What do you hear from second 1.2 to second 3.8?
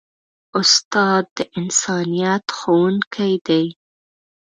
د انسانیت ښوونکی دی.